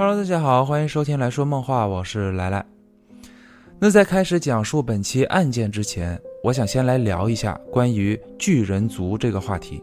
[0.00, 2.64] Hello，大家好，欢迎收听来说梦话，我是来来。
[3.80, 9.82] 那在开始讲述本期案件之前，我想先来聊一下关于巨人族这个话题。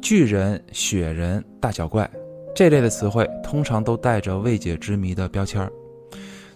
[0.00, 2.10] 巨人、雪人、大脚怪
[2.54, 5.70] 这类的词汇，通常都带着未解之谜的标签儿。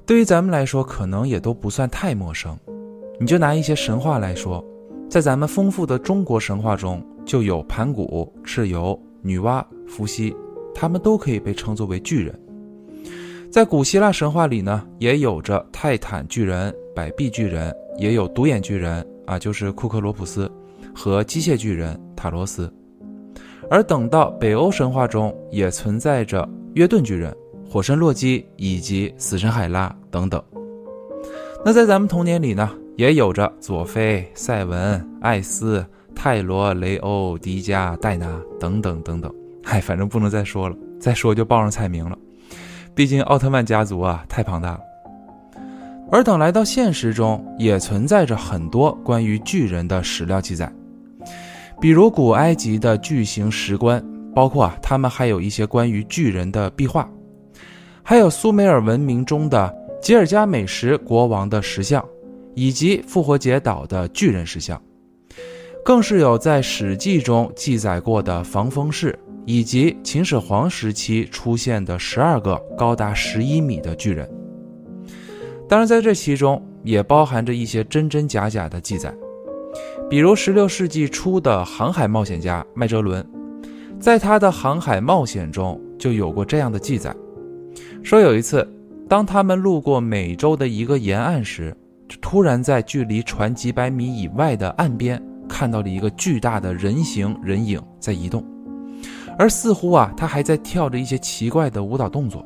[0.07, 2.59] 对于咱们来说，可能也都不算太陌生。
[3.21, 4.65] 你就拿一些神话来说，
[5.11, 10.35] 在咱们丰富的中国神话中，就有盘古、蚩尤、女娲、伏羲，
[10.80, 12.41] 他们都可以被称作为巨人。
[13.50, 20.48] 在古希腊神话里呢，也有着泰坦巨人、百臂巨人，也有独眼巨人啊，就是库克罗普斯
[20.95, 22.72] 和机械巨人塔罗斯。
[23.69, 27.36] 而等到北欧神话中，也存在着约顿巨人、
[27.69, 30.41] 火神洛基以及死神海拉等等。
[31.64, 39.34] 那在咱们童年里呢，也有着佐菲、赛文、艾斯、泰罗、雷欧、迪迦、戴拿等等等等。
[39.70, 42.16] 嗨，反正不能再说了，再说就报上菜名了。
[42.95, 44.80] 毕竟奥特曼家族啊太庞大了，
[46.10, 50.72] 而等来到现实中，也存在着很多关于巨人的史料记载，
[51.78, 54.02] 比如古埃及的巨型石棺，
[54.34, 57.06] 包括啊他们还有一些关于巨人的壁画，
[58.03, 62.03] 还有苏美尔文明中的吉尔加美什国王的石像，
[62.55, 64.80] 以及复活节岛的巨人石像，
[65.84, 69.14] 更是有在史记中记载过的防风氏。
[69.50, 74.30] 以及秦始皇时期出现的十二个高达十一米的巨人，
[75.66, 79.10] 当然在这其中也包含着一些真真假假的记载，
[80.10, 83.26] 比如十六世纪初的航海冒险家麦哲伦，
[83.98, 87.16] 在他的航海冒险中就有过这样的记载，
[88.02, 88.70] 说有一次，
[89.08, 91.74] 当他们路过美洲的一个沿岸时，
[92.20, 98.44] 突然在距离船几百米以外的岸边看到了一个巨大的人形人影在移动。
[99.39, 102.44] 而似乎啊，他还在跳着一些奇怪的舞蹈动作。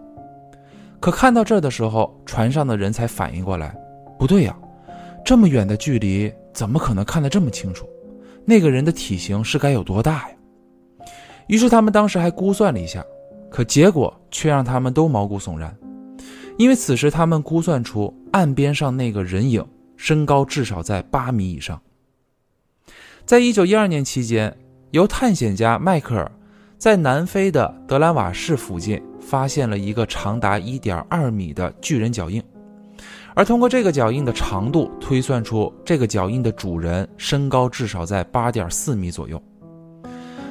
[1.00, 3.74] 可看到这儿的时候，船上的人才反应过来，
[4.18, 4.54] 不对呀，
[5.24, 7.88] 这么远的距离，怎么可能看得这么清楚？
[8.44, 10.36] 那个人的体型是该有多大呀？
[11.46, 13.02] 于是他们当时还估算了一下，
[13.50, 15.74] 可结果却让他们都毛骨悚然，
[16.58, 19.66] 因为此时他们估算出岸边上那个人影
[19.96, 21.80] 身高至少在八米以上。
[23.24, 24.54] 在一九一二年期间，
[24.90, 26.30] 由探险家迈克尔。
[26.82, 32.42] 在南非的德兰瓦市附近发现了一个长达一点二米的巨人脚印，
[33.36, 39.40] 而通过这个脚印的长度推算出这个脚印的主人身高至少在八点四米左右。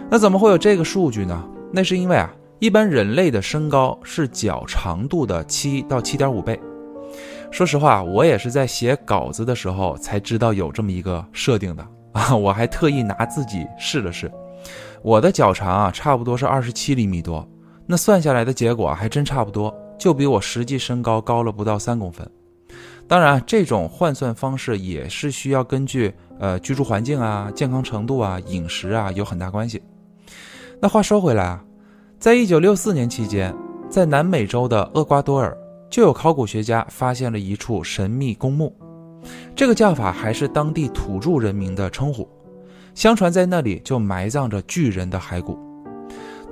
[0.09, 1.45] 那怎么会有这个数据呢？
[1.69, 6.57] 那是因为啊，一般人类的身高是脚长度的七到七点五倍。
[7.51, 14.31] 说实话，我也是在写稿子的时候才知道有这么一个设定的啊， 我还特意拿自己试了试。
[15.03, 17.47] 我的脚长啊，差不多是二十七厘米多，
[17.87, 22.29] 那算下来的结果还真差不多，就比我实际身高高了不到三公分。
[23.07, 29.81] 当然，这种换算方式也是需要根据呃居住环境啊、健康程度啊、饮食啊有很大关系。
[30.79, 31.63] 那话说回来啊，
[32.19, 33.53] 在一九六四年期间，
[33.89, 35.57] 在南美洲的厄瓜多尔
[35.89, 38.73] 就有考古学家发现了一处神秘公墓，
[39.55, 42.25] 这个叫法还是当地土著人民的称呼。
[42.93, 45.57] 相传在那里就埋葬着巨人的骸骨，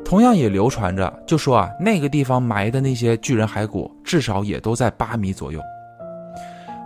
[0.05, 5.59] 同样也流传着，就说啊，那个地方埋的那些巨人骸骨至少也都在八米左右。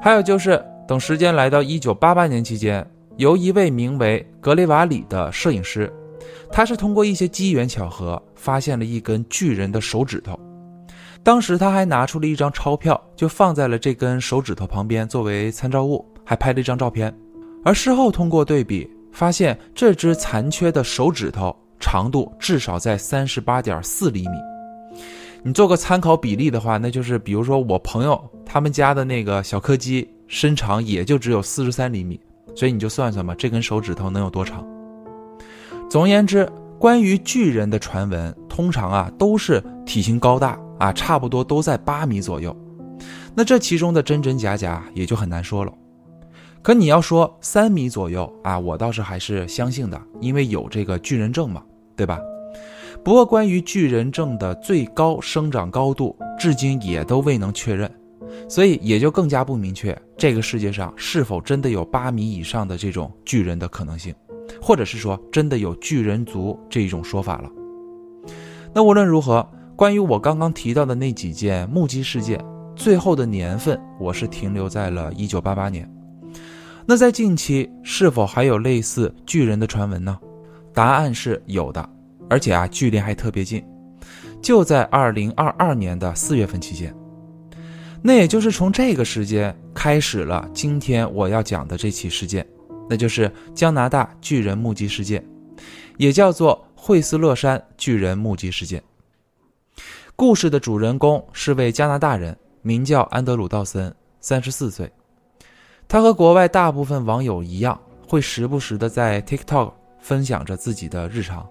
[0.01, 2.85] 还有就是，等时间来到一九八八年期间，
[3.17, 5.91] 由一位名为格雷瓦里的摄影师，
[6.51, 10.37] 他是通过一些机缘巧合发现了一根巨人的手指头，
[11.21, 17.15] 当时他还拿出了一张钞票，就放在了这根手指头旁边作为参照物，还拍了一张照片，
[17.63, 18.89] 而事后通过对比。
[19.13, 24.37] 发现这只残缺的手指头长度至少在三十八点四厘米。
[25.43, 32.19] 你做个参考比例的话，那就是比如说我朋友他们家的那个小柯基身长也就只有四十三厘米，
[32.55, 34.65] 所以你就算算吧，这根手指头能有多长？
[35.89, 42.55] 总而言之，关于巨人的传闻通常啊都是体型高大啊，差不多都在八米左右。
[43.35, 45.73] 那这其中的真真假假也就很难说了。
[46.63, 51.61] 可你要说三米左右啊，我倒是还是相信的，因为有这个巨人症嘛，
[51.93, 52.17] 对吧？
[53.03, 57.91] 不过关于巨人症的最高生长高度，至今也都未能确认，
[58.47, 64.15] 所以也就更加不明确这个世界上是否真的有八米以上的这种巨人的可能性，
[64.61, 67.51] 或者是说真的有巨人族这一种说法了。
[68.73, 69.45] 那无论如何，
[69.75, 72.41] 关于我刚刚提到的那几件目击事件，
[72.73, 75.92] 最后的年份我是停留在了一九八八年。
[76.85, 80.19] 那在近期是否还有类似巨人的传闻呢？
[80.73, 81.89] 答案是有的，
[82.29, 83.63] 而且啊，距离还特别近。
[84.41, 86.93] 就在二零二二年的四月份期间。
[88.01, 92.45] 那也就是从这个时间开始了今天我要讲的这起事件，
[92.89, 95.25] 那就是加拿大巨人目击事件，
[95.95, 98.83] 也叫做惠斯勒山巨人目击事件。
[100.17, 104.91] 故事的主人公是位加拿大人，名叫安德鲁·道森，三十四岁。
[105.93, 111.47] 他和国外大部分网友一样，会时不时的在 TikTok 分享着自己的日常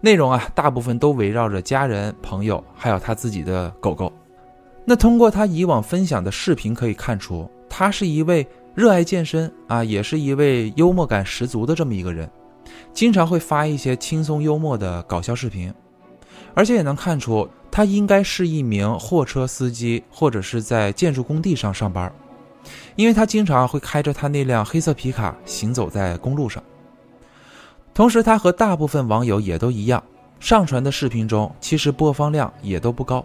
[0.00, 4.12] 内容啊，大部分都围绕着家人、朋友，还有他自己的狗狗。
[4.84, 8.44] 那通过他以往分享的视频可以看出，他是一位
[8.74, 12.28] 热爱健身啊，也是一位幽默感十足的这么一个人，
[12.92, 15.72] 经常会发一些轻松幽默的搞笑视频，
[16.54, 22.12] 而且也能看出他应该是一名货车司机或者是在建筑工地上上班。
[22.96, 26.62] 因为他经常会开着他那辆黑色皮卡行走在公路上，
[27.94, 30.02] 同时他和大部分网友也都一样，
[30.38, 33.24] 上传的视频中其实播放量也都不高，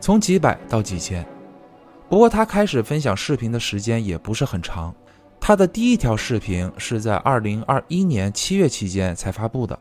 [0.00, 1.24] 从几百到几千。
[2.08, 4.94] 不过他开始分享视频的时间也不是很长，
[5.40, 9.78] 他的第一条视频是在二零二一年七月期间才发布的。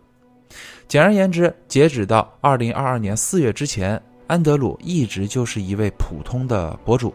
[0.88, 7.14] 简而言之，截止到二零二二年四月之前，安德鲁一直就是一位普通的博主。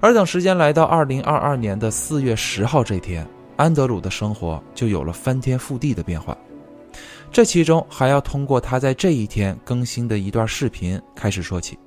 [0.00, 6.36] 而等时间来到二零二二年的四月十号这天，安德鲁的生活就有了翻天覆地的变化。
[7.30, 11.78] 这其中还要通过他在这一天更新的一段视频开始说起。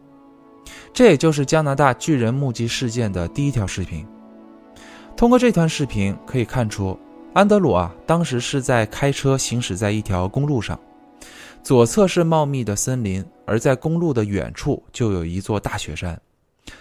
[0.93, 4.05] 这也就是加拿大巨人目击事件的第一条视频。
[5.15, 6.97] 通过这段视频可以看出，
[7.33, 10.77] 安德鲁啊，当时是在开车行驶在一条公路上，
[11.63, 16.19] 左侧是茂密的森林，而在公路的远处就有一座大雪山。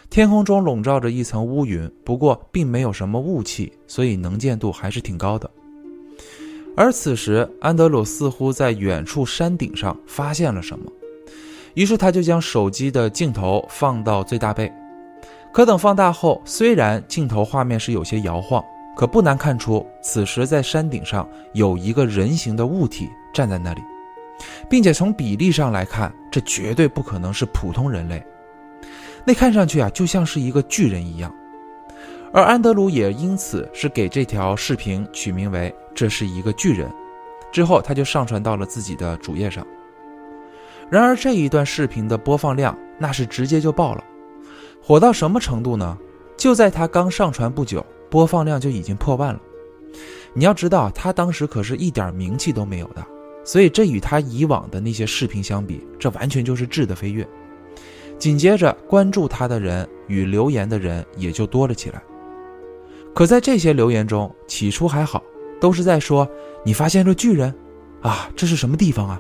[0.09, 5.49] 天空中笼罩着一层乌云，不过并没有什么雾气，所以能见度还是挺高的。
[6.77, 10.91] 而此时，安德鲁似乎在远处山顶上发现了什么，
[11.75, 14.73] 于是他就将手机的镜头放到最大倍。
[15.53, 18.65] 可等放大后，虽然镜头画面是有些摇晃，
[18.97, 23.83] 可不难看出，此时在山顶上有一个人形的物体站在那里，
[24.69, 28.25] 并且从比例上来看，这绝对不可能是普通人类。
[29.27, 31.35] 那看上去啊，就像是一个巨人一样，
[32.33, 36.91] 而安德鲁也因此是给这条视频取名为“这是一个巨人”。
[37.53, 39.67] 之后他就上传到了自己的主页上。
[40.89, 44.05] 然而这一段视频的播放量那是直接就爆了，
[44.83, 45.97] 火到什么程度呢？
[46.37, 49.41] 就在他刚上传不久，播放量就已经破万了。
[50.33, 53.05] 你要知道，他当时可是一点名气都没有的，
[53.45, 57.29] 所以这与他以往的那些视频相比，这完全就是质的飞跃。
[58.21, 62.03] 紧接着，关注他的人与留言的人也就多了起来。
[63.15, 65.23] 可在这些留言中，起初还好，
[65.59, 66.29] 都是在说
[66.63, 67.53] “你发现了巨人，
[68.03, 69.19] 啊，这是什么地方啊？”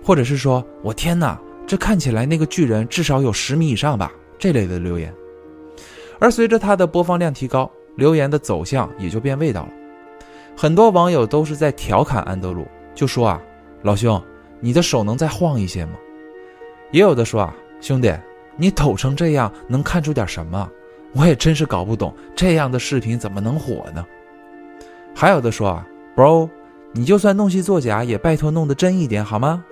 [0.00, 5.12] 或者是说“我天哪，这看起来那个巨人至少有十米以上吧”这类的留言。
[6.20, 9.70] 而随着他的播放量提高，留言的走向也就变味道了。
[10.56, 12.64] 很多网友都是在调侃安德鲁，
[12.94, 13.42] 就说啊
[13.82, 14.22] ：“老兄，
[14.60, 15.94] 你的手能再晃一些吗？”
[16.92, 17.52] 也有的说啊
[17.82, 18.10] ：“兄弟。”
[18.56, 20.68] 你抖成这样，能看出点什么？
[21.12, 24.04] 我也真是搞不懂，这样的视频怎么能火呢？
[25.14, 26.48] 还有的说啊，bro，
[26.92, 29.64] 你就算弄虚作假，也拜托弄得真一点好吗？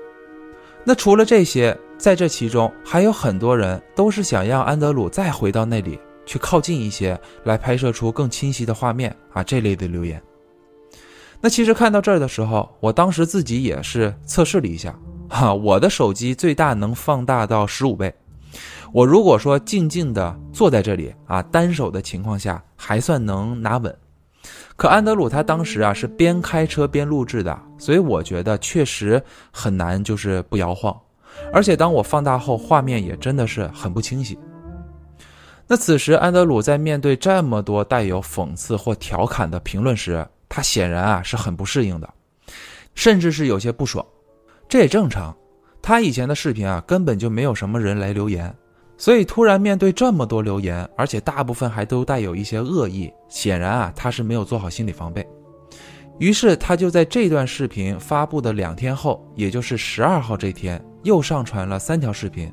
[0.84, 10.22] 那除了这些，在这其中还有很多人都是想让安德鲁再回到那里去靠近一些，来拍摄出更清晰的画面啊，这类的留言。
[11.40, 14.98] 那其实看到这儿的时候，我当时自己也是测试了一下，
[15.28, 18.14] 哈，我的手机最大能放大到十五倍。
[18.94, 23.92] 我如果说静静的坐在这里啊，单手的情况下还算能拿稳，
[24.76, 29.20] 可安德鲁他当时啊是边开车边录制的，所以我觉得确实
[29.50, 30.96] 很难就是不摇晃，
[31.52, 34.38] 而且当我放大后，画面也真的是很不清晰。
[35.66, 42.08] 那此时安德鲁在面对这么多带有讽刺或调侃的评论时，他显然啊是很不适应的，
[42.94, 44.06] 甚至是有些不爽，
[44.68, 45.36] 这也正常，
[45.82, 48.54] 他以前的视频啊根本就没有什么人来留言。
[48.96, 55.26] 所以，突然面对这么多留言，而且大部分还都带有一些恶意，显然啊，他是没有做好心理防备。
[56.20, 62.52] 于是，他就在这段视频发布的两天后，也就是十二号这天，又上传了三条视频。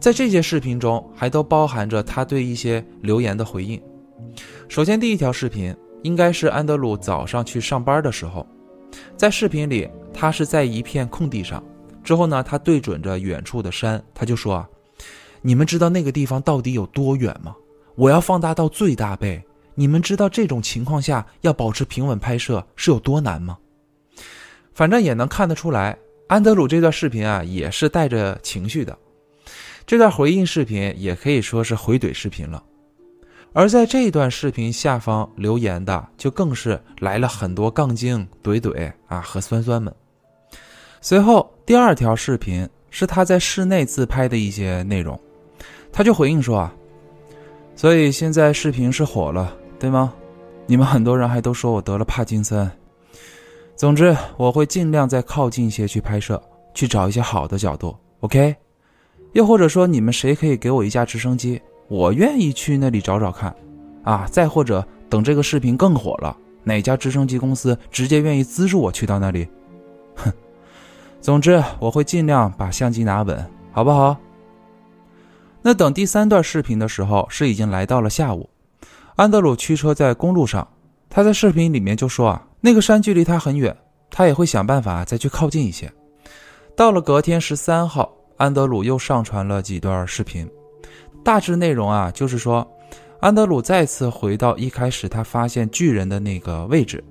[0.00, 3.80] 在这些视频中，还都包含着他对一些留言的回应。
[4.68, 8.46] 首先，第一条视频应该是安德鲁早上去上班的时候，
[9.14, 11.62] 在视频里，他是在一片空地上，
[12.02, 14.66] 之后呢，他对准着远处的山，他就说啊。
[15.46, 17.54] 你们知道那个地方到底有多远吗？
[17.94, 19.40] 我要放大到最大倍。
[19.76, 23.56] 你们知道这种情况下要保持平稳拍摄是有多难吗？
[24.74, 28.98] 反正也能看得出来，安德鲁这段视频啊，也是带着情绪的。
[29.86, 32.60] 这段回应视频也可以说是回怼视频了。
[33.52, 39.94] 而在这段视频下方留言的，就更是来了很多杠精怼怼啊和酸酸们。
[41.00, 45.16] 随后第二条视频是他在室内自拍的一些内容，
[45.96, 46.74] 他就回应说啊，
[47.74, 50.12] 所以现在视频是火了，对吗？
[50.66, 52.70] 你们很多人还都说我得了帕金森。
[53.76, 56.38] 总之，我会尽量再靠近一些去拍摄，
[56.74, 58.54] 去找一些好的角度，OK？
[59.32, 63.56] 又或者说，你们谁可以给我一架直升机，我愿意去那里找找看，
[64.02, 64.28] 啊？
[64.30, 69.48] 再或者等这个视频更火了，哪家直升机公司直接愿意资助我去到那里？
[70.14, 70.30] 哼！
[71.22, 74.14] 总之，我会尽量把相机拿稳，好不好？
[75.66, 78.48] 那等第三段视频的时候，是已经来到了下午，
[79.16, 80.64] 安德鲁驱车在公路上，
[81.10, 82.46] 他在视频里面就说啊。
[82.60, 83.76] 那个山距离他很远，
[84.08, 85.92] 他也会想办法再去靠近一些。
[86.76, 90.48] 到了隔天十三号，安德鲁又上传了几段视频，
[91.24, 92.64] 大致内容啊就是说，
[93.18, 97.02] 安德鲁再次回到一开始他发现巨人的那个位置，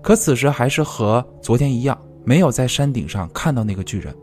[0.00, 4.14] 可此时还是和昨天一样，没有在山顶上看到那个巨人。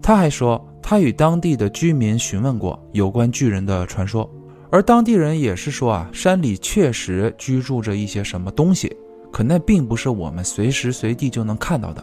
[0.00, 4.26] 他还说，他与当地的居民询问过有关巨人的传说，
[4.70, 8.96] 而当地人也是说啊，山里确实居住着一些什么东西。
[9.30, 12.02] 可那并不是我们随时随地就能看到的。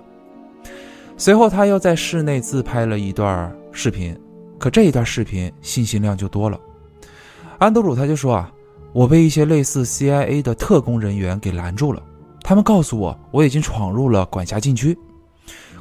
[1.17, 4.15] 随后，他又在室内自拍了一段视频，
[4.59, 6.59] 可这一段视频信息量就多了。
[7.57, 8.53] 安德鲁他就说啊，
[8.93, 12.03] 我被一些类似 CIA 的特工人员给拦住了，
[12.43, 14.95] 他们告诉我我已经闯入了管辖禁区。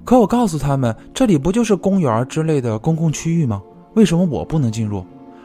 [0.04, 3.62] 可我告诉他们，这里不就是公园之类的公共区域吗？
[3.94, 5.04] 为什么我不能进入？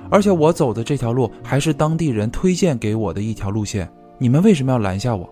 [0.09, 5.29] 而且我走的这条路还是当地人推荐给我的一条路线，你们为什么要拦下我？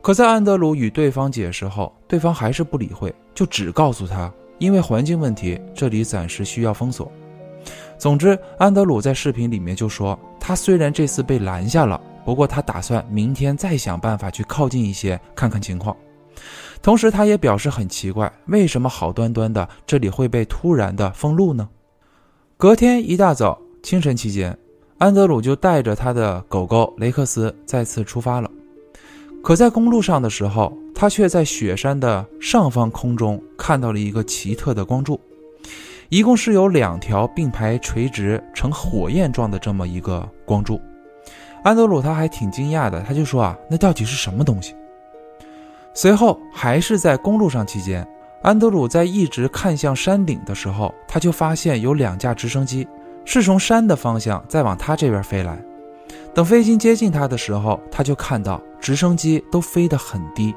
[0.00, 7.10] 可在安德鲁与对方解释后，对方还是不理会，就只告诉他，因为环境问题，这里暂时需要封锁。
[7.98, 15.96] 总之，安德鲁在视频里面就说，他虽然这次被拦下了，不过他打算明天再想办法去靠近一些，看看情况。
[16.84, 21.66] 同时，他也表示很奇怪，为什么好端端的这里会被突然的封路呢？
[22.58, 24.54] 隔天一大早，清晨期间，
[24.98, 28.50] 安德鲁就带着他的狗狗雷克斯再次出发了。
[29.42, 35.18] 可在公路上的时候，他却在雪山的上方空中看到了一个奇特的光柱，
[36.10, 40.78] 一共是有两条并排垂直呈火焰状的这么一个光柱。
[41.62, 44.74] 安德鲁他还挺惊讶的，他就说啊，那到底是什么东西？
[45.94, 48.06] 随后还是在公路上期间，
[48.42, 52.86] 安德鲁在一直看向山顶的时候，他就发现有两架直升机
[53.24, 55.62] 是从山的方向在往他这边飞来。
[56.34, 60.52] 等飞机接近他的时候，他就看到直升机都飞得很低，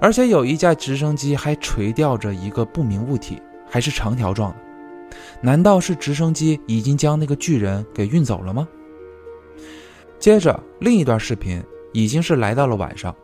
[0.00, 4.56] 而且有一架直升机还垂吊着一个不明物体，还是长条状的。
[5.40, 8.68] 难道是直升机已经将那个巨人给运走了吗？
[10.20, 11.60] 接着，另一段视频
[11.92, 13.14] 已经是来到了晚上，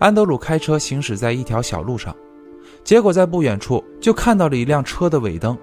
[0.00, 2.16] 安德鲁开车行驶在一条小路上，
[2.82, 5.56] 结果在不远处就看到了一辆车的尾灯。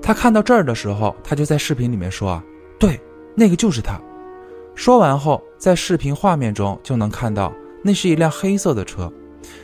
[0.00, 2.44] 他看到这儿的时候，他就在视频里面说：“啊，
[2.78, 2.98] 对，
[3.34, 4.00] 那个就是他。”
[4.74, 7.52] 说完后，在视频画面中就能看到，
[7.84, 9.12] 那是一辆黑色的车。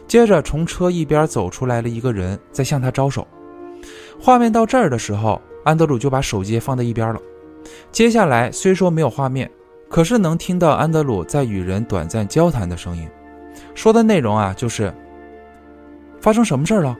[0.06, 3.26] 接着，从车一边走出来了一个人，在向他招手。
[4.20, 7.20] 画面到这儿的时候，安德鲁就把手机放在一边了。
[7.90, 9.50] 接下来虽说没有画面，
[9.88, 13.08] 可是能听到安德鲁在与人短暂交谈的声音。
[13.76, 14.92] 说的内容啊，就是
[16.18, 16.96] 发生什么事儿了？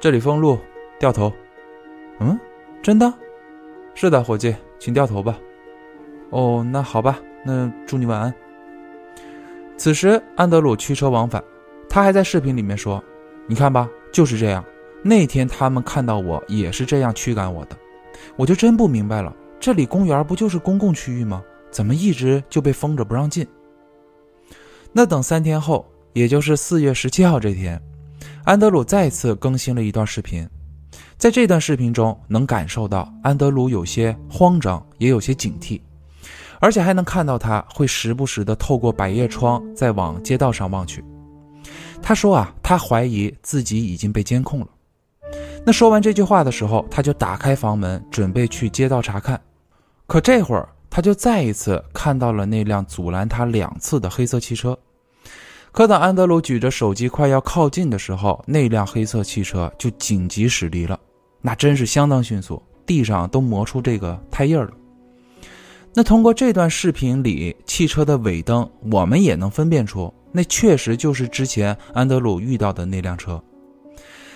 [0.00, 0.58] 这里封路，
[0.98, 1.30] 掉头。
[2.18, 2.36] 嗯，
[2.82, 3.12] 真的？
[3.94, 5.38] 是的，伙计，请掉头吧。
[6.30, 8.34] 哦，那好吧，那祝你晚安。
[9.76, 11.44] 此时，安德鲁驱车往返，
[11.90, 13.04] 他还在视频里面说
[13.46, 14.64] ：“你看吧，就是这样。
[15.02, 17.76] 那天他们看到我也是这样驱赶我的，
[18.36, 21.44] 我就真不明白了，这里公园不就是公共区域吗？
[21.70, 23.46] 怎么一直就被封着不让进？”
[24.92, 27.80] 那等三天后，也就是四月十七号这天，
[28.44, 30.46] 安德鲁再次更新了一段视频，
[31.16, 35.80] 在这段视频中能感受到安德鲁有些慌张，也有些警惕。
[36.60, 41.02] 而且还能看到他会时不时的透过百叶窗再往街道上望去。
[42.00, 44.68] 他说啊，他怀疑自己已经被监控了。
[45.64, 49.40] 那说完这句话的时候，他就打开房门准备去街道查看。
[50.06, 54.78] 可这会儿他就再一次看到了那辆阻拦他两次的黑色汽车。
[55.72, 61.00] 可等安德鲁举着手机快要靠近的时候，那辆黑色汽车就紧急驶离了，
[61.40, 64.70] 那真是相当迅速，地上都磨出这个胎印了。
[65.94, 73.42] 那通过这段视频里汽车的尾灯，我们也能分辨出，那确实就是之前安德鲁遇到的那辆车。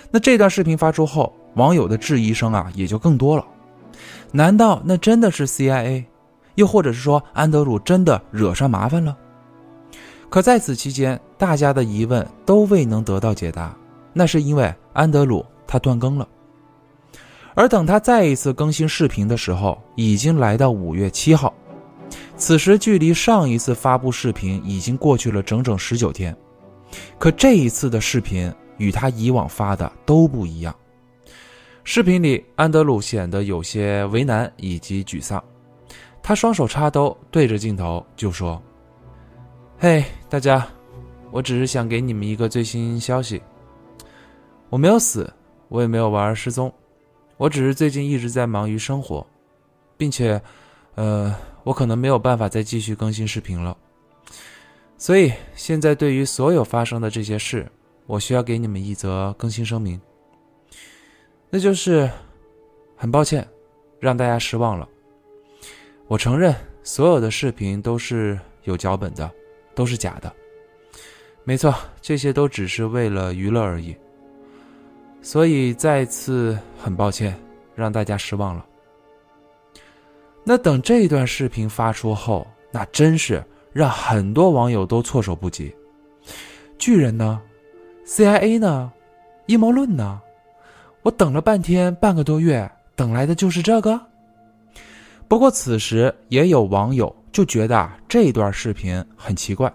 [0.09, 3.45] 那这段视频发出后，网友的质疑声啊也就更多了。
[4.31, 6.05] 难道那真的是 CIA？
[6.57, 9.15] 又或者是说安德鲁真的惹上麻烦了？
[10.29, 13.75] 可在此期间，大家的疑问都未能得到解答，
[14.11, 16.27] 那是因为安德鲁他断更了。
[17.53, 21.53] 而等他再一次更新视频的时候，已经来到五月七号，
[22.35, 26.35] 此时距离上一次发布视频已经过去了整整十九天。
[27.17, 30.75] 可这一次的视频与他以往发的都不一样。
[31.83, 35.41] 视频里，安德鲁显得有些为难以及沮丧，
[36.27, 38.61] 他双手插兜，对着镜头就说
[39.79, 40.67] ：“嘿，大家，
[41.31, 43.41] 我只是想给你们一个最新消息。
[44.69, 45.33] 我没有死，
[45.69, 46.69] 我也没有玩失踪，
[47.37, 49.25] 我只是最近一直在忙于生活，
[49.95, 50.41] 并且，
[50.95, 53.77] 呃，我可能没有办法再继续更新视频了。”
[54.99, 57.65] 所以现在，对于所有发生的这些事，
[58.05, 59.97] 我需要给你们一则更新声明，
[61.49, 62.11] 那就是，
[62.97, 63.47] 很抱歉，
[63.97, 64.85] 让大家失望了。
[66.07, 69.29] 我承认，所有的视频都是有脚本的，
[69.75, 70.31] 都是假的。
[71.43, 73.95] 没错，这些都只是为了娱乐而已。
[75.21, 77.37] 所以再次很抱歉，
[77.75, 78.65] 让大家失望了。
[80.43, 83.43] 那等这段视频发出后，那真是。
[83.73, 85.71] 让很多网友都措手不及。
[86.79, 87.39] 巨人呢
[88.07, 88.91] ？CIA 呢？
[89.45, 90.19] 阴谋论呢？
[91.03, 94.01] 我等了半天，半个多月，等来的就是这个。
[95.27, 99.71] 不过此时也有网友就觉得啊，这段视频很奇怪。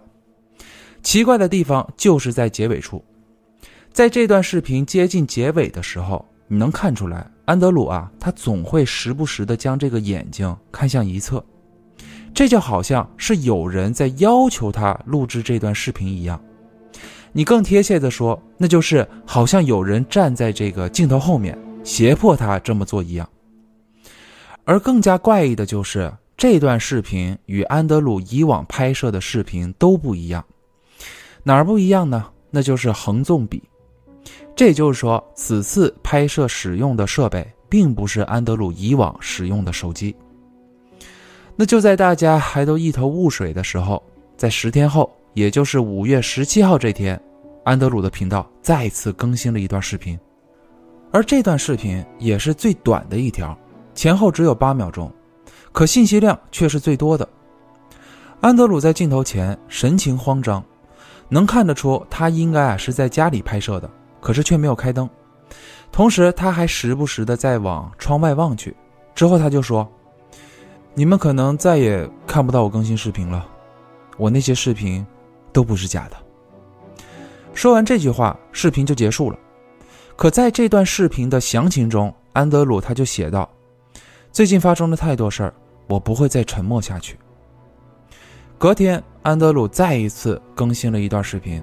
[1.03, 3.05] 奇怪的地方就是在结尾处，
[3.93, 11.45] 在这段视频接近结尾的时候，你能看出来，安德鲁啊，他总会时不时的将这个眼睛看向一侧。
[12.33, 16.43] 这就好像是有人在要求他录制这段视频一样，
[17.31, 23.29] 你更贴切的说，那就是好像有人站在这个镜头后面，胁迫他这么做一样。
[24.65, 30.45] 而更加怪异的就是这段视频与安德鲁以往拍摄的视频都不一样，
[31.43, 32.27] 哪儿不一样呢？
[32.51, 33.63] 那就是横纵比。
[34.55, 40.15] 这也就是说，此次拍摄使用的设备并不是安德鲁以往使用的手机。
[41.57, 44.03] 那就在大家还都一头雾水的时候，
[44.37, 47.21] 在十天后，也就是五月十七号这天，
[47.65, 50.19] 安德鲁的频道再次更新了一段视频，
[51.11, 53.57] 而这段视频也是最短的一条，
[53.95, 55.13] 前后只有八秒钟，
[55.73, 57.29] 可信息量却是最多的。
[58.41, 60.63] 安德鲁在镜头前神情慌张，
[61.29, 65.09] 能看得出他应该啊是在家里拍摄的，可是却没有开灯，
[65.91, 68.77] 同时他还时不时的在往窗外望去，
[69.15, 69.89] 之后他就说。
[70.95, 73.49] 你们可能再也看不到我更新视频了，
[74.19, 75.07] 我那些视频
[75.51, 76.17] 都不是假的。
[77.55, 79.39] 说完这句话，视频就结束了。
[80.17, 83.49] 可在这段视频的详情中，安德鲁他就写道
[84.33, 85.55] ：“最近发生了太多事儿，
[85.87, 87.19] 我不会再沉默下去。”
[88.57, 91.63] 隔天，安德鲁再一次更新了一段视频，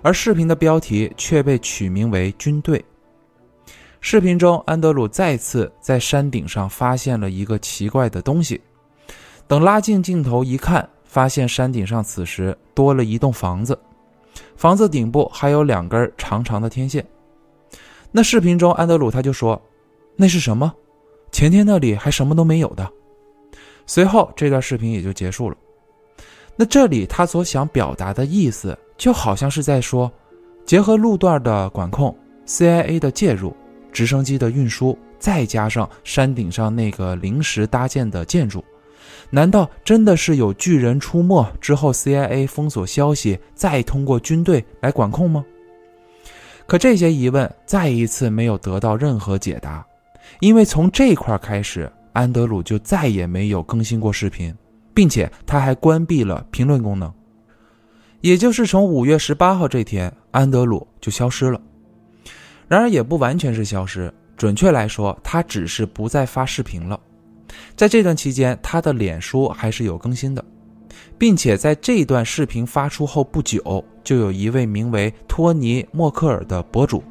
[0.00, 2.82] 而视频的标题却被取名为“军队”。
[4.00, 8.58] 视频中，安德鲁再次在山顶上发现了一个奇怪的东西。
[9.46, 13.78] 等拉近镜头一看，发现山顶上此时多了一栋房子，
[14.56, 17.04] 房子顶部还有两根长长的天线。
[18.10, 19.60] 那视频中，安德鲁他就说
[20.16, 20.72] ：“那是什么？
[21.40, 22.86] 前天那里还什么都没有的。”
[23.88, 25.56] 随后，这段视频也就结束了。
[26.54, 30.12] 那这里他所想表达的意思，就好像是在说，
[30.66, 32.14] 结合路段的管控
[32.46, 33.56] ，CIA 的介入。
[33.90, 38.62] 直升机的运输，再加上山顶上那个临时搭建的建筑，
[39.30, 45.42] 难道真的是有巨人出没之后，CIA 封锁消息，再通过军队来管控吗？
[46.66, 49.84] 可这些疑问再一次没有得到任何解答，
[50.40, 54.54] 因为从这块开始，安德鲁就再也没有更新过视频，
[54.92, 57.12] 并且他还关闭了评论功能，
[58.20, 61.60] 也就是从五月十八号这天，安德鲁就消失了。
[62.66, 66.98] 然而也不完全是消失，准确来说，他只是不再发视频了。
[67.76, 70.42] 在这段期间，他的脸书还是有更新的，
[71.18, 77.02] 并且在这段视频发出后不久，就有一位名为托尼·默克尔的博主，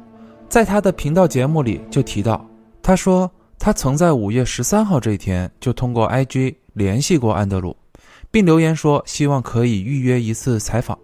[0.48, 2.44] 在他的频道节目里就提到，
[2.82, 7.76] 他说他曾在五月十三号这一天就通过 IG 联系过安德鲁，
[8.30, 10.98] 并留言说希望可以预约一次采访。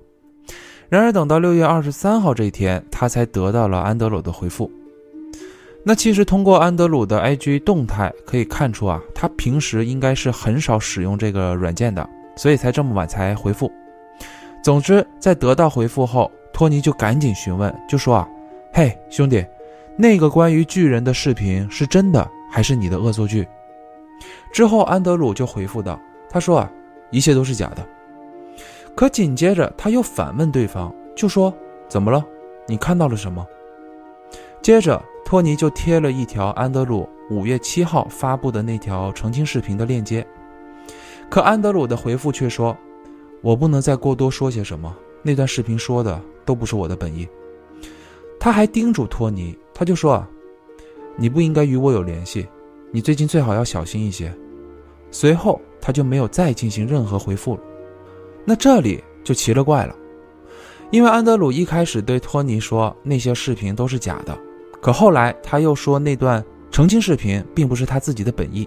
[0.89, 4.71] 然而，等到六月二十三号这一天，他才得到了安德鲁的回复。
[5.85, 13.71] 那其实通过安德鲁的 IG 动态可以看出啊，他平时应该是很少使用这个软件的，所以才这么晚才回复。
[14.63, 18.29] 总之，在得到回复后，托尼就赶紧询问，就说啊
[18.73, 19.45] ：“嘿，兄弟，
[19.99, 23.47] 那个关于巨人的视频是真的还是你的恶作剧？
[24.53, 26.71] 之后安德鲁就回复道：“他说啊，
[27.11, 27.87] 一切都是假的。”
[28.95, 31.53] 可紧接着他又反问对方，就说
[31.89, 32.25] ：“怎么了？
[32.67, 33.47] 你看到了什么？”
[34.63, 40.27] 接着托尼就贴了一条安德鲁五月七号发布的那条澄清视频的链接。
[41.31, 42.77] 可安德鲁的回复却说
[43.43, 47.27] ：“我不能再过多说些什么，那段视频说的都不是我的本意。”
[48.39, 50.27] 他还叮嘱托尼，他就说：“啊，
[51.17, 52.49] 你不应该与我有联系，
[52.91, 54.35] 你最近最好要小心一些。”
[55.13, 57.61] 随后他就没有再进行任何回复了。
[58.47, 59.95] 那这里就奇了怪了，
[60.91, 64.37] 因为安德鲁一开始对托尼说那些视频都是假的，
[64.81, 68.67] 可后来他又说那段澄清视频并不是他自己的本意。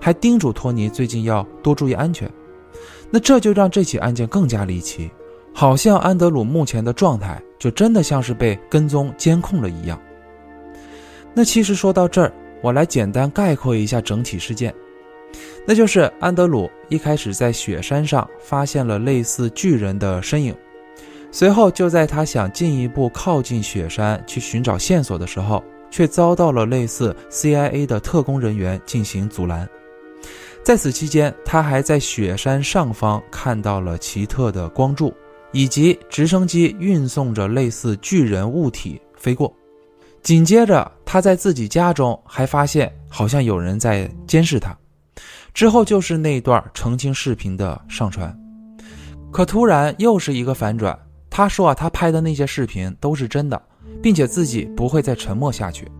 [0.00, 2.30] 还叮嘱托尼最近要多注意安全，
[3.10, 5.10] 那这就让这起案件更加离奇，
[5.52, 10.00] 好像安德鲁目前的状态就真的像是被跟踪监控了一样。
[11.34, 14.72] 那其实说到这儿，我来简单概括一下整体事件，
[15.66, 20.54] 那就是安德鲁一开始在雪山上发现了类似巨人的身影，
[21.30, 25.62] 随后就在他想进一步靠近雪山去寻找线索的时候。
[25.90, 29.68] 却遭到了类似 CIA 的特工人员进行阻拦。
[30.64, 35.14] 在此期间，他还在雪山上方看到了奇特的光柱，
[35.52, 39.54] 以及直升机运送着类似巨人物体飞过。
[40.24, 44.76] 紧接着，他在自己家中还发现好像有人在监视他。
[45.52, 48.36] 之后就是那段澄清视频的上传。
[49.30, 50.98] 可突然又是一个反转，
[51.30, 53.62] 他说啊，他拍的那些视频都是真的。
[54.02, 55.90] 并且自己不会再沉默下去。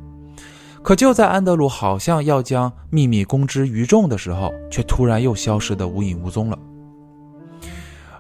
[0.82, 6.58] 可就在安德鲁好像要将秘密公之于众的时候，却突然又消失得无影无踪了。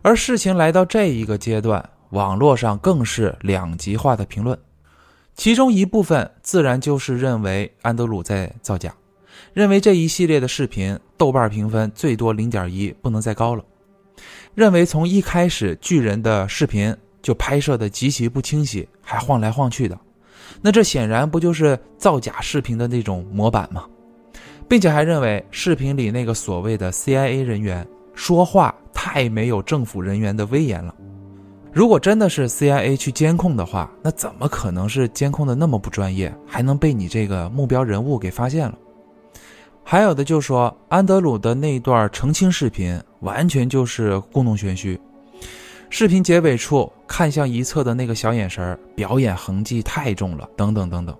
[0.00, 4.58] 而事情来到这一个阶段，网络上更是两极化的评论，
[5.34, 8.94] 其中一部分自然就是认为安德鲁在造假，
[9.52, 13.64] 认为这一系列的视频豆瓣评分最多零点一，不能再高了，
[14.54, 16.96] 认为从一开始巨人的视频。
[17.24, 19.98] 就拍摄的极其不清晰，还晃来晃去的，
[20.60, 23.86] 那这显然不就是造假视频的那种模板吗？
[24.68, 30.94] 并且还认为视频里那个所谓的 CIA 人员说话太没有政府人员的威严了。
[31.74, 38.78] 如果真的是 CIA 去监控的话，那怎么可能是监控的那么不专业，还能被你这个目标人物给发现了？
[39.82, 44.98] 还有的就说安德鲁的那段澄清视频完全就是故弄玄虚。
[45.90, 51.14] 视频结尾处看向一侧的那个小眼神表演痕迹太重了，等等等等。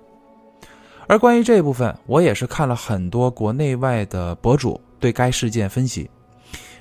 [1.09, 6.09] 而关于这部分，我也是看了很多国内外的博主对该事件分析，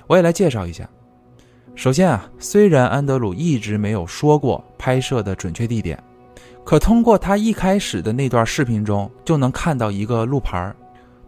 [0.06, 0.88] 我也来介绍一下。
[1.76, 6.00] 首先啊，虽然安德鲁一直没有说过拍摄的准确地点，
[6.64, 10.74] 可通过他一开始的那段视频中就能看到一个路牌儿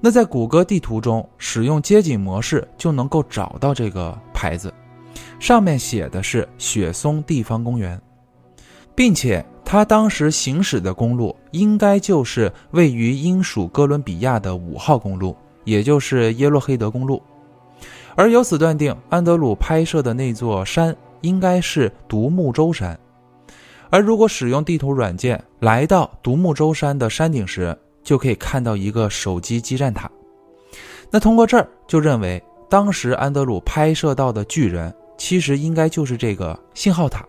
[0.01, 4.73] 那在谷歌地图中使用街景模式就能够找到这个牌子。
[5.41, 8.01] 上面写的是雪松地方公园，
[8.95, 17.21] 并且他当时行驶的公路应该就是位于英属哥伦比亚的五号公路，也就是耶洛黑德公路。
[18.17, 22.99] 而由此断定，安德鲁拍摄的那座山应该是独木舟山。
[23.91, 30.11] 而如果使用地图软件来到独木舟山的山顶时，就可以看到一个手机基站塔。
[31.11, 34.93] 那通过这儿就认为，当时安德鲁拍摄到的巨人。
[35.19, 37.27] 其实应该就是这个信号塔，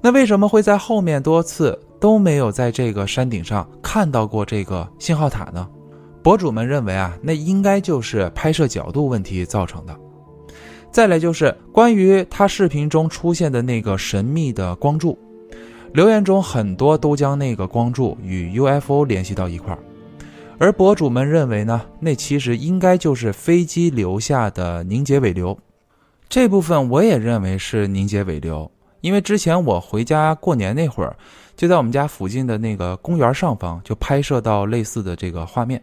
[0.00, 5.68] 那为什么会在后面多次都没有在这个山顶上看到过这个信号塔呢？
[6.22, 9.96] 博主们认为啊，那应该就是拍摄角度问题造成的。
[10.90, 15.18] 再来就是关于他视频中出现的那个神秘的光柱，
[15.92, 19.78] 留言中很多都将那个光柱与 UFO 联系到一块儿，
[20.58, 25.58] 而博主们认为呢，那其实应该就是飞机留下的凝结尾流。
[26.28, 31.16] 这部分我也认为是凝结尾流，因为之前我回家过年那会儿，
[31.56, 35.82] 就在我们家附近的那个公园上方就拍摄到类似的这个画面。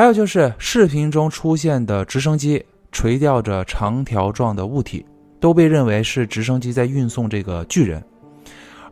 [0.00, 5.04] 还有就是视频中出现的直升机垂吊着长条状的物体，
[5.38, 8.02] 都被认为是直升机在运送这个巨人，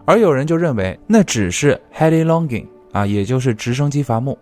[0.04, 4.38] 而有人就认为那只是 heli longing 啊，也就是直升机伐木。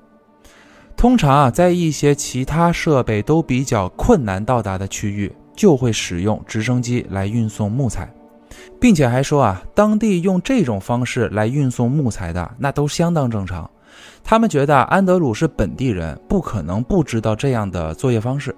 [0.96, 5.32] 通常啊，在一些其他设备都比较困难到达的区域。
[5.54, 8.12] 就会使用直升机来运送木材，
[8.80, 13.70] 并且还说啊，当地用这种方式来运送木材的那都相当正常。
[14.22, 18.54] 他们觉得安德鲁是本地人，不可能不知道这样的作业方式。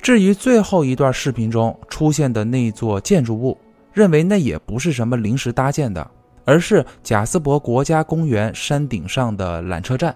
[0.00, 3.56] 至于最后一段视频中出现的那座建筑物，
[3.92, 6.08] 认为那也不是什么临时搭建的，
[6.44, 10.14] 而是贾斯伯国家公园山顶上的缆车站。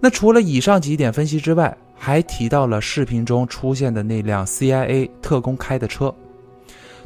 [0.00, 6.14] 那除了以上几点分析之外，还提到了视频中出现的那辆 CIA 特工开的车。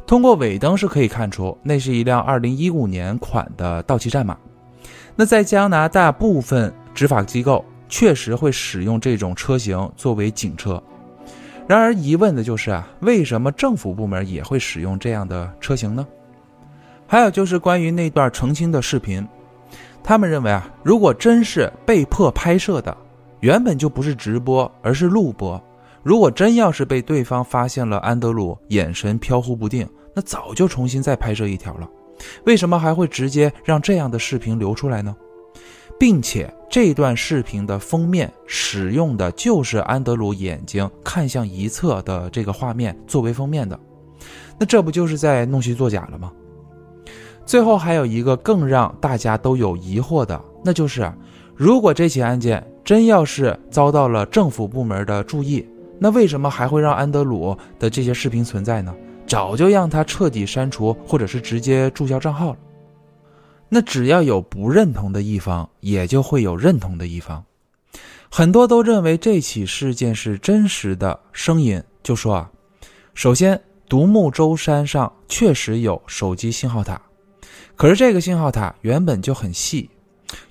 [0.05, 4.37] 通过尾灯是可以看出，那是一辆2015年款的道奇战马。
[5.21, 10.81] 那在加拿大部分执法机构确实会使用这种车型作为警车。
[11.67, 16.03] 然而疑问的就是啊，为什么政府部门也会使用这样的车型呢？
[17.05, 19.23] 还有就是关于那段澄清的视频，
[20.03, 22.97] 他们认为啊，如果真是被迫拍摄的，
[23.41, 25.61] 原本就不是直播，而是录播。
[26.01, 31.87] 如果真要是被对方发现了安德鲁眼神飘忽不定，那早就重新再拍摄一条了。
[32.45, 35.15] 为什么还会直接让这样的视频流出来呢？
[35.99, 43.79] 并且这段视频的封面使用的就是安德鲁眼睛看向一侧的这个画面作为封面的，
[44.57, 46.31] 那这不就是在弄虚作假了吗？
[47.45, 51.11] 最后还有一个更让大家都有疑惑的，那就是
[51.55, 55.63] 如果这起案件真要是遭到了政府部门的注意，
[55.99, 58.95] 那为什么还会让安德鲁的这些视频存在呢？
[59.31, 62.57] 早就让他彻底删除，或者是直接注销账号了。
[63.69, 67.41] 那只要有不认同的一方，也就会有认同的一方。
[68.29, 72.51] 很多都认为这起事件是真实的声音，就说啊，
[73.13, 77.01] 首先独木舟山上确实有手机信号塔，
[77.77, 79.89] 可是这个信号塔原本就很细，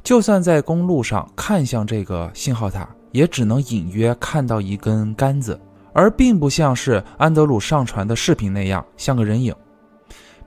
[0.02, 5.60] 就算在公路上看向这个信号塔，也只能隐约看到一根杆子。
[5.92, 9.54] 而并不像是安德鲁上传的视频那样像个人影，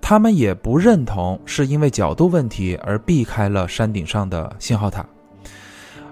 [0.01, 5.05] 他们也不认同是因为角度问题而避开了山顶上的信号塔。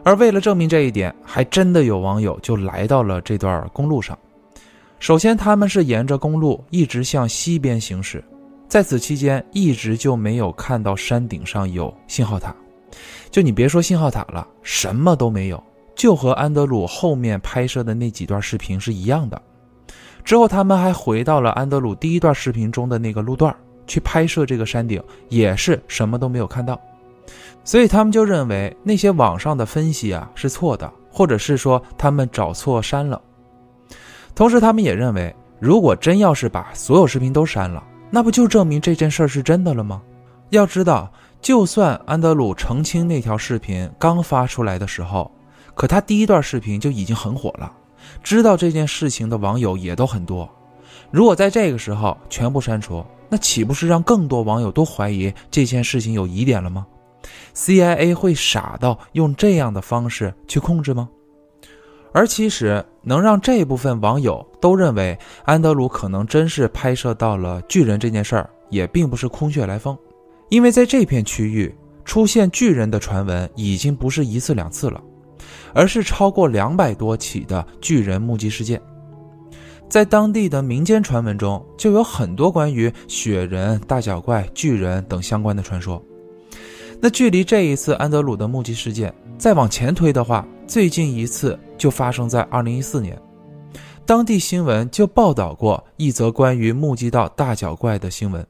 [0.04, 4.18] 而为了证明这一点，还真的有网友就来到了这段公路上。
[5.00, 8.24] 首先，他们是沿着公路一直向西边行驶，
[8.68, 12.56] 在此期间一直就没有看到山顶上有信号塔，
[13.30, 15.64] 就你别说信号塔了，什么都没有。
[16.02, 19.40] 就和安德鲁后面拍摄的那几段视频是一样的。
[20.24, 26.82] 之后，他们还回到了安德鲁第一段视频中的那个路段去拍摄这个山顶，也是什么都没有看到。
[27.64, 33.22] 所以，他们就认为那些网上的分析啊是错的，或者是说他们找错删了。
[34.34, 40.02] 同时，他们也认为，如果真要是把所有视频都删了，那不就证明这件事是真的了吗？
[40.50, 45.32] 要知道，就算安德鲁澄清那条视频刚发出来的时候。
[45.76, 47.72] 可他第一段视频就已经很火了，
[48.24, 50.50] 知道这件事情的网友也都很多。
[51.10, 56.86] 如果在这个时候全部删除，那岂不是让更多网友都怀疑这件事情有疑点了吗
[57.56, 61.10] ？CIA 会傻到用这样的方式去控制吗？
[62.14, 69.98] 而其实能让这部分网友都认为安德鲁可能真是拍摄到了巨人这件事儿，也并不是空穴来风，
[70.50, 75.02] 因为在这片区域出现巨人的传闻已经不是一次两次了。
[75.74, 78.82] 而是超过两百多起的巨人目击事件，
[79.90, 86.02] 在当地的民间传闻中就有很多关于雪人、大脚怪、巨人等相关的传说。
[87.02, 93.20] 那距离这一次安德鲁的目击事件再往前推的话，最近一次就发生在二零一四年，
[94.06, 98.46] 当地新闻就报道过一则关于目击到大脚怪的新闻，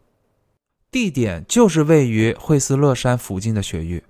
[0.91, 4.03] 地点就是位于惠斯勒山附近的雪域。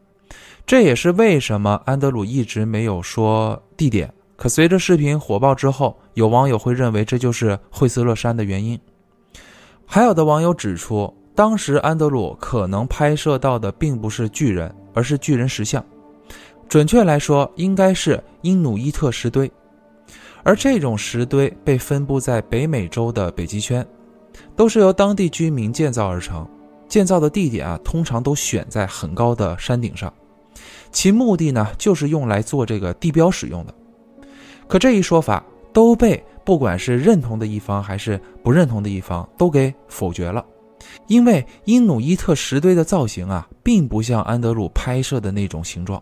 [0.71, 4.09] 这也是为什么安德鲁一直没有说地点。
[4.37, 8.79] 可随着视频火爆之后，有网友会认为这就是惠斯勒山的原因。
[9.85, 15.83] 还有的网友指出，当时安德鲁可能拍摄到的并不是巨人，而是巨人石像。
[16.69, 19.51] 准确来说，应该是因努伊特石堆。
[20.41, 23.85] 而这种石堆被分布在北美洲的北极圈，
[24.55, 26.47] 都是由当地居民建造而成。
[26.87, 30.09] 建造的地点啊，通常都选在很高的山顶上。
[30.91, 33.73] 其目的呢，就是用来做这个地标使用的。
[34.67, 40.45] 可这一说法都被不管是认同的一方还是不认同的一方都给否决了，
[41.07, 46.01] 因为因努伊特石堆的造型啊，并不像安德鲁拍摄的那种形状。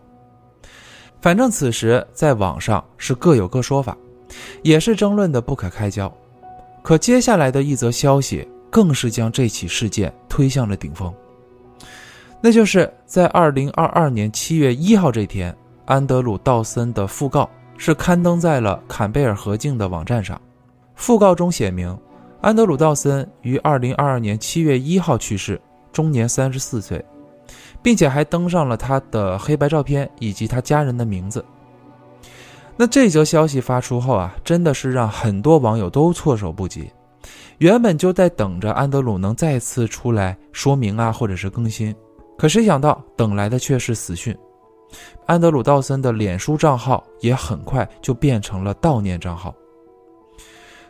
[1.20, 3.96] 反正此时在网上是各有各说法，
[4.62, 6.12] 也是争论的不可开交。
[6.82, 11.12] 可接下来的一则消息，更是将这起事件推向了顶峰。
[12.42, 20.40] 那就是在二零二二年七月一号这天，安德鲁·道森的讣告是刊登在了坎贝尔河境的网站上。
[20.98, 21.94] 讣告中写明，
[22.40, 25.60] 安德鲁·道森于二零二二年七月一号去世，
[25.92, 27.04] 终年三十四岁，
[27.82, 31.44] 并且还登上了他的黑白照片以及他家人的名字。
[32.74, 36.90] 那这则消息发出后啊，真的是让很多网友都措手不及。
[37.58, 41.94] 原本就在等着安德鲁能再次出来说明啊，或者是更新。
[42.40, 44.34] 可谁想到，等来的却是死讯。
[45.26, 49.54] 安德鲁·道森的脸书账号也很快就变成了悼念账号。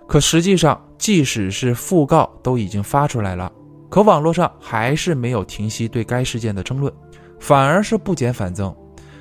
[0.06, 3.50] 可实际上，即使是讣告都已经发出来了，
[3.88, 6.92] 可网络上还是没有停息对该事件的争论，
[7.40, 8.72] 反而是不减反增。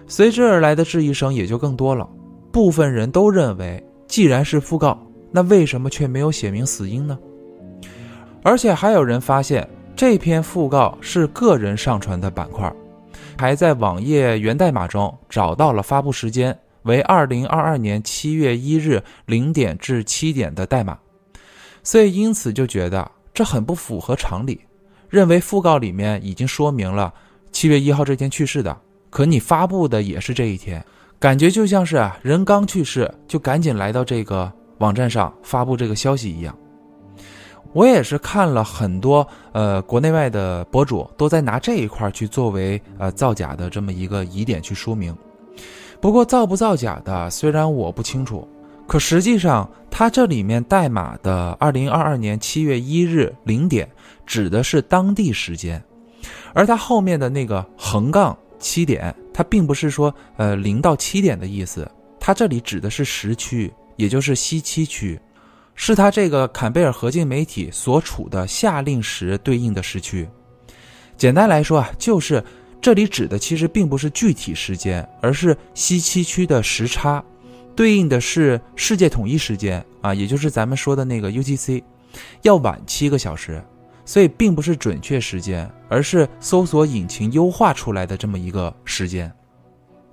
[0.06, 2.08] 随之而来的质疑声也就更多了。
[2.52, 4.96] 部分人都认为，既然是讣告，
[5.32, 7.18] 那为什么却没有写明死因呢？
[8.44, 9.68] 而且还有人发现，
[10.00, 12.74] 这篇讣告是个人上传的板块。
[13.38, 20.98] 还在网页源代码中找到了发布时间为二零二二年七月一日零点至七点的代码，
[21.84, 24.62] 所以因此就觉得这很不符合常理，
[25.10, 27.14] 认为讣告里面已经说明了
[27.52, 28.78] 七月一号这天去世的，
[29.10, 30.82] 可你发布的也是这一天，
[31.20, 36.58] 感觉就像是啊人刚去世就赶紧来到这个网站上发布这个消息一样。
[37.72, 45.16] 我也是看了很多，呃，国内外的博主都在拿这一块去作为呃造假的这么一个疑点去说明。
[46.02, 48.48] 不过造不造假的，虽然我不清楚，
[48.88, 53.88] 可实际上它这里面代码的二零二二年七月一日零点
[54.26, 55.84] 指的是当地时间，
[56.54, 65.20] 而它后面的那个横杠七点，它并不是说呃零到七点的意思，它这里指的是时区，也就是西七区。
[65.82, 70.28] 是他这个坎贝尔合金媒体所处的夏令时对应的时区。
[71.16, 72.44] 简单来说啊，就是
[72.82, 77.24] 这里指的其实并不是具体时间，而是西七区的时差，
[77.78, 81.82] 对应的是世界统一时间啊，也就是咱们说的那个 UTC，
[82.42, 83.64] 要晚七个小时，
[84.04, 89.32] 所以并不是准确时间，而是搜索引擎优化出来的这么一个时间。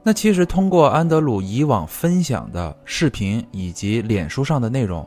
[0.05, 5.05] 那其实通过安德鲁以往分享的视频以及脸书上的内容。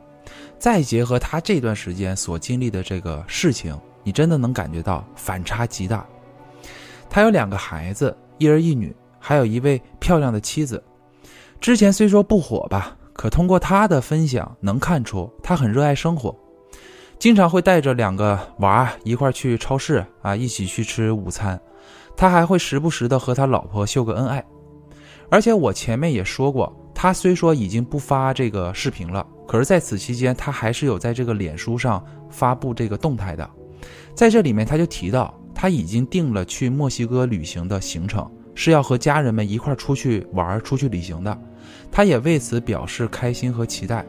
[0.60, 6.06] 再结合他这段时间所经历的这个事情，你真的能感觉到反差极大。
[7.10, 10.84] 他有两个孩子，一儿一女，还有一位漂亮的妻子。
[11.62, 16.36] 之前虽说不火吧，可通过他的分享能看出他很热爱生活，
[17.18, 21.60] 经常会带着两个娃一块去超市啊，一起去吃午餐。
[22.16, 24.46] 他还会时不时的和他老婆秀个恩爱。
[25.30, 29.26] 而且我前面也说过，他虽说已经不发这个视频了。
[29.48, 33.50] 可是，在此期间，他还是有在这个脸书上发布这个动态的。
[34.14, 41.42] 在这里面，他就提到他已经定了去墨西哥旅行的行程，是要和家人们一块出去玩、出去旅行的。
[41.90, 44.06] 他也为此表示开心和期待。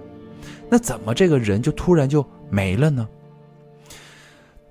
[0.68, 3.08] 那怎么这个人就突然就没了呢？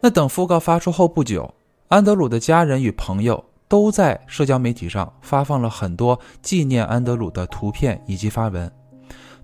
[0.02, 1.50] 那等讣告发出后不久，
[1.88, 8.70] 安德鲁的家人与朋友都在社交媒体上发放了很多纪念安德鲁的图片以及发文。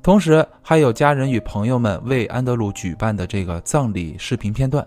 [0.01, 4.85] 同时，还有家人与朋友们为安德鲁举办的这个葬礼视频片段，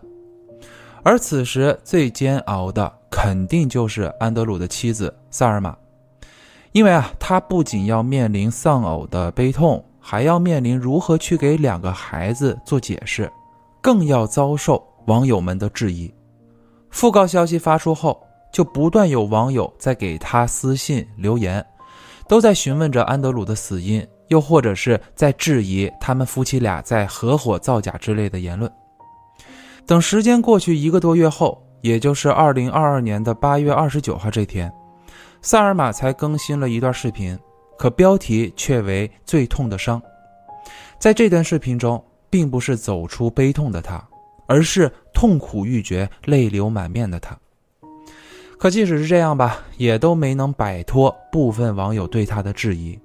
[1.02, 5.76] 而此时最煎熬的肯定就是安德鲁的妻子萨尔玛，
[6.72, 13.28] 因为啊，他不仅要面临丧偶的悲痛，还要面临如何去给两个孩子做解释，
[13.80, 16.12] 更要遭受网友们的质疑。
[16.92, 21.64] 讣告消息发出后，就不断有网友在给他私信留言，
[22.28, 24.06] 都在询问着安德鲁的死因。
[24.28, 28.70] 又或者是在质疑他们夫妻俩在合伙造假之类的言论。
[29.86, 34.70] 等时间过去一个多月后，也就是二零二二年的八月二十九号这天，
[35.40, 37.38] 萨尔玛才更新了一段视频，
[37.78, 39.98] 可标题却为“最痛的伤”。
[41.00, 44.06] 在这段视频中，并不是走出悲痛的他，
[44.46, 47.34] 而是痛苦欲绝、泪流满面的他。
[48.58, 52.98] 可即使是这样吧，也都没能摆脱部分网友对他的质疑。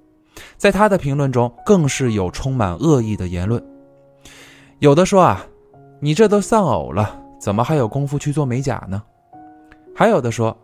[0.56, 3.64] 在他的评论中，更是有充满恶意的言论。
[4.80, 5.46] 有的说啊，
[6.00, 9.00] 你这都丧偶了，怎么还有功夫去做美甲呢？
[9.94, 10.56] 还有的说，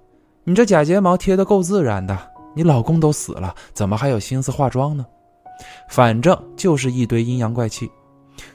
[0.42, 2.18] 你这假睫毛贴的够自然的，
[2.57, 5.07] 你老公都死了，怎么还有心思化妆呢？
[5.88, 7.88] 反正就是一堆阴阳怪气，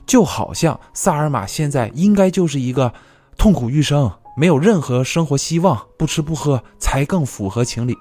[0.06, 2.92] 就好像萨尔玛现在应该就是一个
[3.38, 7.96] 痛苦欲生，没有任何生活希望，不吃不喝才更符合情理。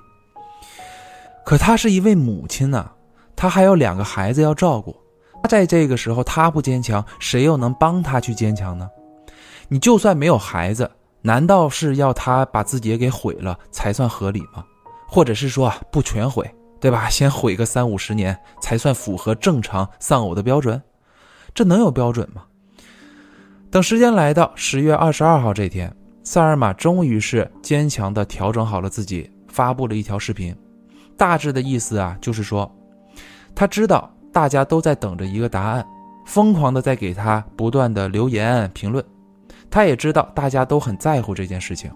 [1.45, 2.91] 可她是一位母亲呢。
[3.37, 4.97] 她还有两个孩子要照顾，
[5.49, 8.89] 在这个时候她不坚强，谁又能帮她去坚强呢？
[9.69, 10.91] 你就算没有孩子，
[11.23, 14.65] 难道是要她把自己也给毁了才算合理吗？
[15.09, 16.49] 或者是说，不全毁，
[16.81, 17.09] 对吧？
[17.11, 20.81] 先毁个三五十年才算符合正常丧偶的标准？
[21.55, 22.43] 这能有标准吗？
[23.71, 25.95] 等时间来到十月二十二号这天，
[26.25, 30.57] 萨尔玛终于是坚强的调整好了自己，发布了一条视频，
[31.17, 32.69] 大致的意思啊，就是说。
[33.55, 35.87] 他知道大家都在等着一个答案，
[36.27, 39.05] 疯狂的在给他不断的留言评论。
[39.71, 41.91] 他也知道大家都很在乎这件事情。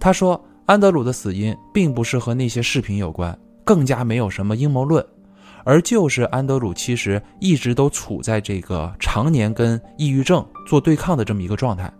[0.00, 5.04] 他说：“安德鲁的死因并不是和那些视频有关，更加没有什么阴谋论，
[5.64, 11.92] 而就是安德鲁其实一直都处在这个常年跟抑郁症做对抗的这么一个状态，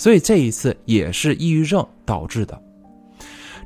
[0.00, 2.58] 所以这一次也是抑郁症导致的。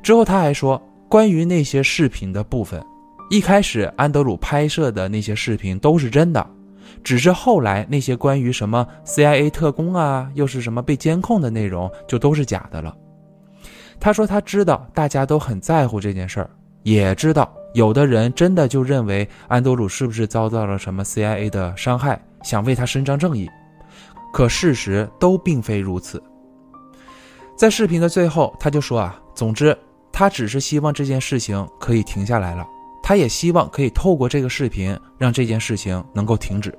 [0.03, 2.83] 之后他还说，关于那些视频的部分，
[3.29, 6.45] 一开始安德鲁拍摄的那些视频都是真的，
[7.05, 12.93] 只是后来那些关于什么 CIA 特工啊，又是什么被监控的内容，就都是假的了。
[13.97, 16.49] 他说他知道大家都很在乎这件事儿，
[16.83, 23.49] 也知道有的人真的就认为安德鲁是不是遭到了什么 CIA 的伤害，想为他伸张正义，
[24.35, 26.21] 可事实都并非如此。
[27.55, 29.77] 在视频的最后，他就说啊，总之。
[30.11, 32.67] 他只是希望这件事情可以停下来了，
[33.01, 36.77] 他也希望可以透过这个视频让这件事情能够停止。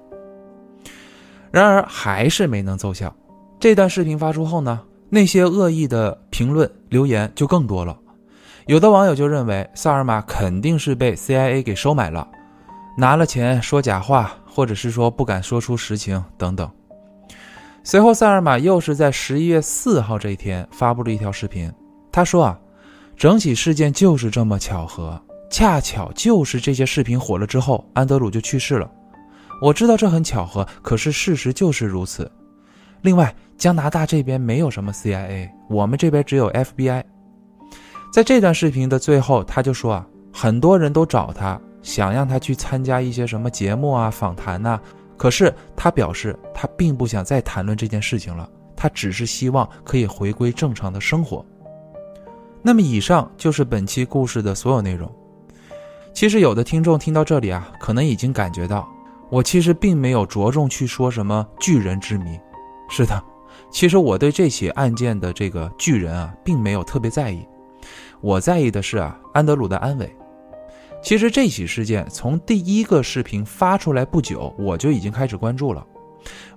[1.51, 3.15] 然而还是没能奏效。
[3.59, 7.99] 这段视频发出后呢，那些恶意的评论留言就更多了。
[8.67, 12.29] 有的网友就认为萨尔玛肯定是被 CIA 给收买了，
[12.99, 16.71] 拿了钱说假话，或者是说不敢说出实情等等。
[17.89, 21.73] 随后，萨尔玛又是在十一月四号这一天发布了一条视频，
[22.11, 22.59] 他说啊。
[23.17, 25.19] 整起事件就是这么巧合，
[25.49, 28.91] 恰巧就是这些视频火了之后，安德鲁就去世了。
[29.63, 32.31] 我知道这很巧合，可是事实就是如此。
[33.03, 37.05] 另外，加拿大这边没有什么 CIA，我们这边只有 FBI。
[38.13, 44.79] 在这段视频的最后，他就说啊，很多人都找他，想让他去参加一些什么节目啊、访谈呐，
[45.17, 51.45] 可是他表示他并不想再谈论这件事情了，他只是希望可以回归正常的生活。
[52.63, 55.11] 那么以上就是本期故事的所有内容。
[56.13, 58.89] 其实有的听众听到这里啊，可能已经感觉到
[59.31, 62.39] 我其实并没有着重去说什么巨人之谜。
[62.89, 63.23] 是的，
[63.71, 67.47] 其实我对这起案件的这个巨人啊，并没有特别在意。
[68.21, 70.17] 我在意的是啊，安德鲁的安危。
[71.03, 75.87] 其实这起事件从第一个视频发出来不久，我就已经开始关注了。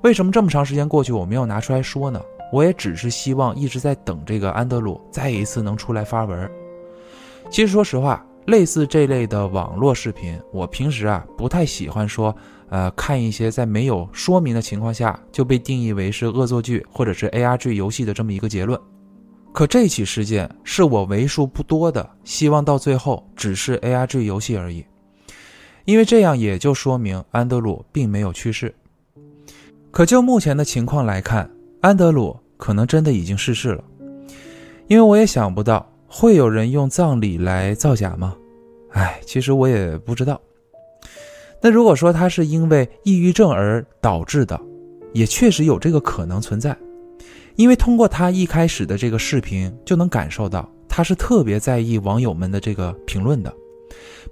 [0.02, 2.20] 为什么这么长时间过去，我没有拿出来说呢？
[2.52, 6.50] 我也只是希望一直在等这个安德鲁再一次能出来发文。
[7.52, 12.36] 其实说实话，类似这类的网络视频，我平时啊不太喜欢说，
[12.70, 18.80] 呃，看一些在没有说明的情况下就被定义为是恶作剧或者是 ARG 游戏的这么一个结论。
[19.52, 24.86] 可这起事件是我为数不多的希望到最后只是 ARG 游戏而已，
[25.86, 28.74] 因为这样也就说明安德鲁并没有去世。
[29.92, 31.50] 可就目前的情况来看，
[31.82, 33.84] 安德鲁可能真的已经逝世了，
[34.88, 38.36] 因为我也想不到会有人用葬礼来造假吗？
[38.92, 40.40] 哎，其实我也不知道。
[41.62, 44.60] 那如果说他是因为抑郁症而导致的，
[45.12, 46.78] 也确实有这个可能存在，
[47.60, 53.54] 因为通过他一开始的这个视频就能感受到他是特别在意网友们的这个评论的，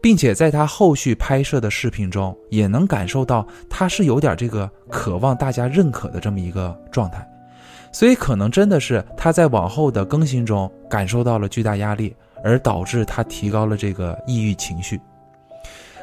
[0.01, 7.27] 并且在他后续拍摄的视频中也能感受到他是有点这个渴望大家认可的这么一个状态。
[7.91, 12.15] 所以可能真的是他在往后的更新中感受到了巨大压力，
[12.45, 14.97] 而导致他提高了这个抑郁情绪。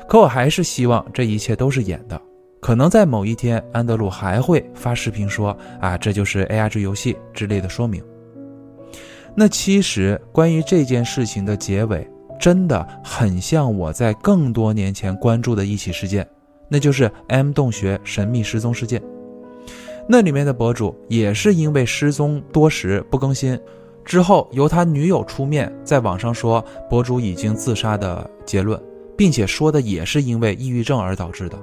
[0.06, 2.20] 可我还是希望这一切都是演的。
[2.64, 8.02] 可能在某一天，安德鲁还会发视频说：“啊，这就是 A R G 游戏之类的说明。”
[9.36, 12.08] 那其实关于这件事情的结尾，
[12.40, 16.26] 真的很像我在更多年前关注的一起事件，
[16.66, 19.02] 那就是 M 洞穴神秘失踪事件。
[20.08, 23.60] 那里面的博主也是因为失踪多时不更新，
[24.06, 28.82] 之后由他女友出面在网上说博主已经自杀的结论，
[29.18, 31.58] 并且说的也是因为抑郁症而导致的。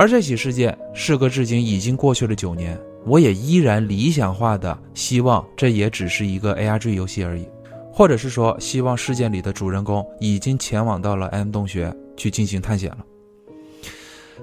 [0.00, 7.46] 而这起事件事隔至今已经过去了九年，我也依然理想化的希望这也只是一个 ARG 游戏而已，
[7.92, 13.04] 或者是说希望事件里的主人公已经前往到了 M 洞穴去进行探险了。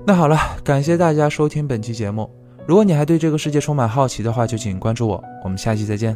[0.06, 2.30] 那好了，感谢大家收听本期节目。
[2.68, 5.24] 如果你还对这个世界充满好奇的话，就请关注我。
[5.44, 6.16] 我们下期再见。